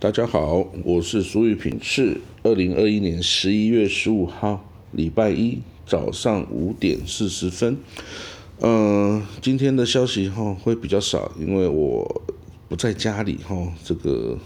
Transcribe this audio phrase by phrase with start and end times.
[0.00, 7.78] 大家好，我是苏玉品，是二零二一年十一月十五号，礼拜一早上五点四十分。
[8.60, 12.22] 嗯，今天的消息哈会比较少，因为我
[12.68, 14.36] 不在家里哈，这个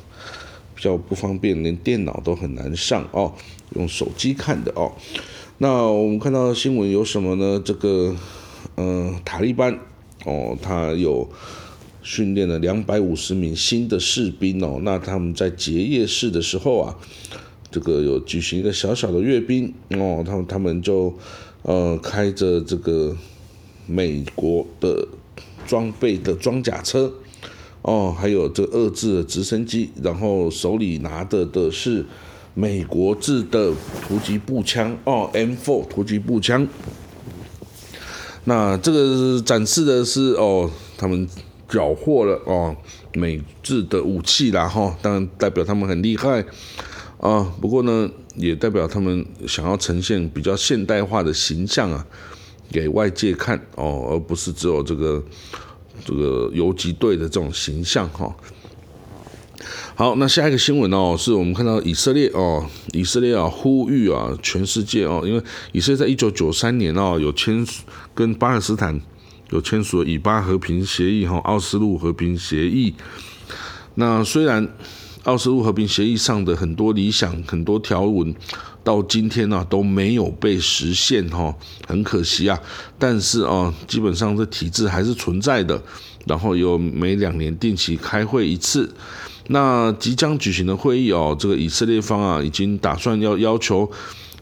[0.76, 3.32] 比较不方便，连电脑都很难上哦，
[3.74, 4.92] 用手机看的哦。
[5.56, 7.60] 那我们看到新闻有什么呢？
[7.64, 8.14] 这个，
[8.76, 9.76] 嗯，塔利班
[10.24, 11.28] 哦，他有
[12.02, 16.96] 训练了两百五十名新的士兵哦，那他们在结业式的时候啊，
[17.70, 21.12] 这个有举行一个小小的阅兵哦，他们他们就
[21.62, 23.16] 呃开着这个。
[23.90, 25.08] 美国的
[25.66, 27.10] 装备的装甲车，
[27.80, 32.04] 哦，还有这二制的直升机，然后手里拿的的是
[32.52, 36.68] 美国制的突击步枪，哦，M4 突击步枪。
[38.44, 41.26] 那这个展示的是哦，他们
[41.68, 42.74] 缴获了哦
[43.14, 46.44] 美制的武器啦，哈，当然代表他们很厉害
[47.20, 47.52] 啊。
[47.60, 52.06] 不过呢，也代表他们想要呈现比较现代化的形象啊。
[52.70, 55.24] 给外界看哦，而不是只有这个
[56.04, 58.36] 这个游击队的这种形象哈。
[59.94, 67.66] 好，那下一个新闻哦，是我们看到以色列哦，以色列啊呼吁啊全世界哦，因为以色列在一九九三年哦有签
[68.14, 69.00] 跟巴勒斯坦
[69.50, 72.94] 有签署以巴和平协议哈，奥斯陆和平协议。
[73.94, 74.68] 那虽然
[75.24, 78.34] 奥斯陆和平协议上的很多理想、很多条文。
[78.84, 81.54] 到今天呢都没有被实现哈，
[81.86, 82.58] 很可惜啊。
[82.98, 85.82] 但是啊，基本上这体制还是存在的。
[86.24, 88.90] 然后有每两年定期开会一次。
[89.48, 93.90] 那即将举行的会议哦，这个以色列方啊已经打算要要求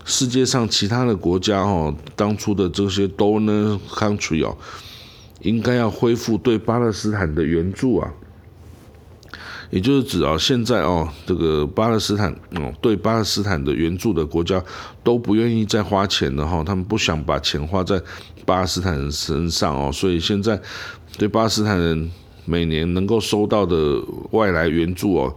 [0.05, 4.57] 世界上其他的国家哦，当初的这些 donor country 哦，
[5.41, 8.13] 应该要恢复对巴勒斯坦的援助啊。
[9.71, 14.63] 也就是指啊，现在哦，这个巴勒斯坦哦，对巴勒斯坦的援助的国家
[15.03, 18.01] 都不愿意再花钱了哈，他们不想把钱花在
[18.45, 20.61] 巴勒斯坦人身上哦，所以现在
[21.19, 22.09] 对巴勒斯坦人
[22.45, 24.01] 每年能够收到的
[24.31, 25.35] 外来援助哦，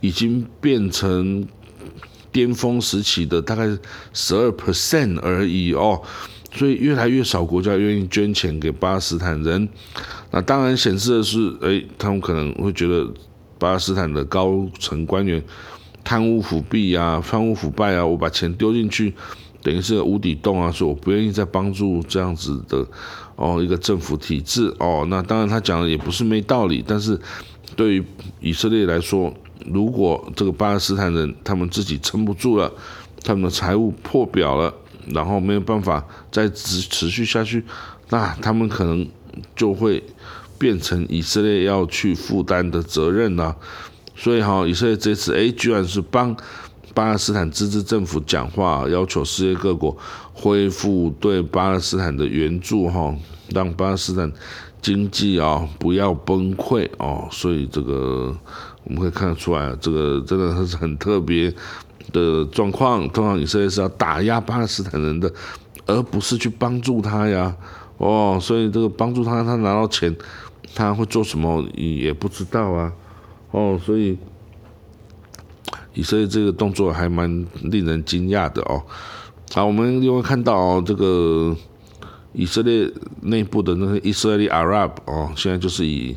[0.00, 1.44] 已经变成
[2.30, 3.66] 巅峰时期的大概
[4.12, 6.00] 十二 percent 而已哦，
[6.56, 9.68] 所以越来越少国家愿意捐钱给巴勒斯坦人，
[10.30, 13.12] 那当然显示的是，哎，他们可能会觉得。
[13.58, 15.42] 巴勒斯坦的高层官员
[16.04, 19.14] 贪污腐弊啊，贪污腐败啊，我把钱丢进去，
[19.62, 22.86] 等于是无底洞啊，说我不愿意再帮助这样子的
[23.34, 25.06] 哦一个政府体制哦。
[25.08, 27.18] 那当然他讲的也不是没道理，但是
[27.74, 28.04] 对于
[28.40, 29.32] 以色列来说，
[29.64, 32.70] 如果这个巴勒斯坦人他们自己撑不住了，
[33.24, 34.74] 他们的财务破表了，
[35.06, 37.64] 然后没有办法再持持续下去，
[38.10, 39.08] 那他们可能
[39.54, 40.02] 就会。
[40.58, 43.54] 变成以色列要去负担的责任呢？
[44.16, 46.34] 所以哈，以色列这次哎，居然是帮
[46.94, 49.94] 巴勒斯坦自治政府讲话，要求世界各国
[50.32, 53.14] 恢复对巴勒斯坦的援助哈，
[53.50, 54.32] 让巴勒斯坦
[54.80, 57.28] 经济啊不要崩溃哦。
[57.30, 58.34] 所以这个
[58.86, 61.54] 我们可以看得出来，这个真的是很特别
[62.12, 63.08] 的状况。
[63.10, 65.32] 通常以色列是要打压巴勒斯坦人的，
[65.86, 67.54] 而不是去帮助他呀。
[67.98, 70.16] 哦，所以这个帮助他，他拿到钱。
[70.74, 72.92] 他会做什么也不知道啊，
[73.50, 74.18] 哦，所以
[75.94, 78.82] 以色列这个动作还蛮令人惊讶的哦。
[79.54, 81.56] 好，我们另外看到这个
[82.36, 82.88] 以色列
[83.22, 86.16] 内部的那些以色列 Arab 哦，现在就是以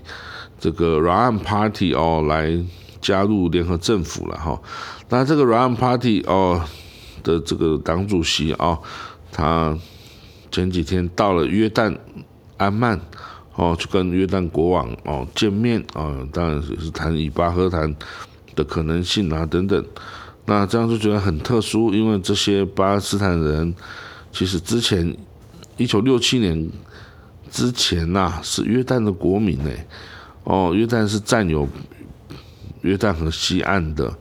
[0.59, 2.56] 这个软案 Party 哦来
[3.02, 4.62] 加入联合政府了哈。
[5.09, 6.63] 那这个软案 Party 哦
[7.24, 8.78] 的这个党主席哦，
[9.31, 9.75] 他
[10.52, 11.97] 前几天到了约旦
[12.57, 13.00] 安曼。
[13.56, 17.94] 哦，去跟约旦国王哦见面啊，当然是谈以巴和谈
[18.56, 19.86] 的可能性啊等等。
[20.46, 23.75] 那这样就觉得很特殊，因为这些巴勒斯坦人
[24.31, 25.13] 其实之前
[25.79, 26.69] 一九六七年
[27.50, 29.72] 之前呐是约旦的国民呢。
[30.44, 31.67] 哦，约旦是占有
[32.81, 34.12] 约旦河西岸的，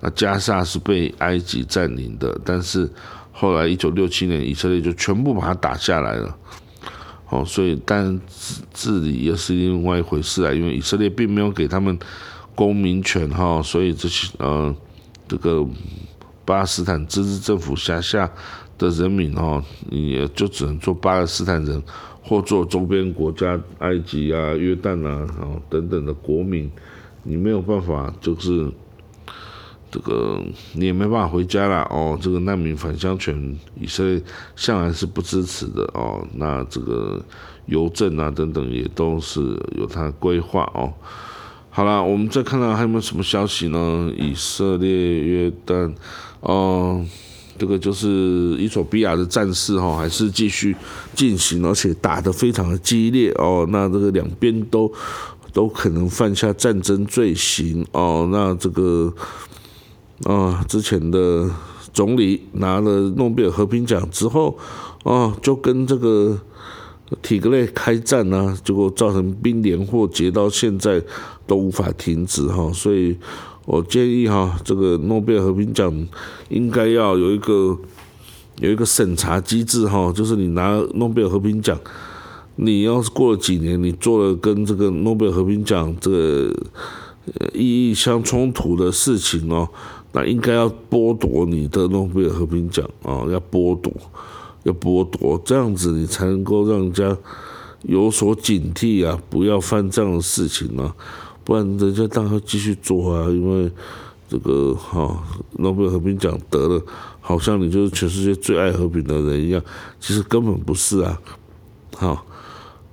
[0.00, 2.90] 那加沙是被埃及占领的，但是
[3.32, 6.36] 后来一九六七年以色列就全部把它打下来了。
[7.30, 11.98] 哦，所以但治治理又是另外一回事啊，因为以色列并没有给他们
[12.54, 14.74] 公民权哈，所以这些呃
[15.26, 15.66] 这个
[16.44, 18.30] 巴勒斯坦自治政府辖下
[18.78, 21.82] 的人民哈，也就只能做巴勒斯坦人
[22.22, 26.70] 或做周边国家埃及啊、约旦啊、哦等等的国民，
[27.24, 28.70] 你没有办法就是。
[29.90, 30.38] 这个
[30.74, 32.18] 你也没办法回家了哦。
[32.20, 34.22] 这个难民返乡权，以色列
[34.54, 36.22] 向来是不支持的哦。
[36.34, 37.18] 那这个
[37.64, 39.40] 邮政啊等等也都是
[39.78, 40.92] 有它规划哦。
[41.70, 44.12] 好了，我们再看看还有没有什么消息呢？
[44.14, 45.94] 以色列、约旦，
[46.40, 47.02] 哦，
[47.58, 50.74] 这个就是伊索比亚的战事哈，还是继续
[51.14, 53.66] 进行，而且打得非常的激烈哦。
[53.70, 54.90] 那这个两边都
[55.52, 58.28] 都可能犯下战争罪行哦。
[58.30, 59.12] 那这个
[60.24, 61.50] 啊，之前的
[61.92, 64.56] 总理拿了诺贝尔和平奖之后，
[65.04, 66.38] 哦，就跟这个。
[67.22, 71.02] 体格类开战呢，结果造成兵连祸结，到现在
[71.46, 73.16] 都无法停止哈，所以
[73.68, 75.92] 我建议哈，这个诺贝尔和平奖
[76.48, 77.78] 应该要有一个
[78.60, 81.78] 有一个审查机制哈，就是你拿诺贝尔和平奖，
[82.56, 86.50] 你要是过了几年，你做了跟这个诺贝尔和平奖这个
[87.52, 89.68] 意义相冲突的事情哦，
[90.12, 93.92] 那应该要剥夺你的诺贝尔和平奖啊，要剥夺。
[94.64, 97.16] 要剥夺，这样子你才能够让人家
[97.82, 100.94] 有所警惕啊，不要犯这样的事情啊，
[101.48, 103.26] 不然人家当然继续做啊。
[103.30, 103.72] 因为
[104.28, 106.82] 这个哈，诺贝尔和平奖得了，
[107.22, 109.62] 好像你就是全世界最爱和平的人一样，
[109.98, 111.18] 其实根本不是啊。
[111.96, 112.26] 好，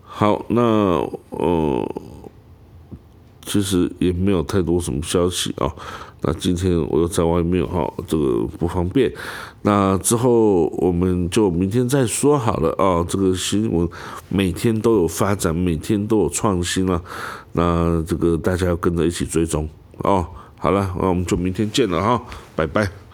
[0.02, 0.62] 好，那
[1.32, 1.92] 呃，
[3.46, 5.72] 其实也没有太多什么消息啊。
[6.22, 9.14] 那今天我又在外面哈，这个不方便。
[9.62, 13.06] 那之后我们就明天再说好了啊。
[13.08, 13.88] 这个新闻
[14.28, 17.00] 每天都有发展，每天都有创新啊。
[17.54, 19.70] 那这个大家要跟着一起追踪
[20.00, 20.26] 哦。
[20.58, 22.22] 好了，那我们就明天见了哈，
[22.56, 23.05] 拜拜。